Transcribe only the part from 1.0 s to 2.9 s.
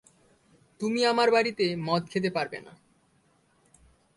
আমার বাড়িতে মদ খেতে পারবে না।